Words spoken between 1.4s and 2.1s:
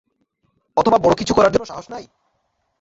জন্য সাহস নাই?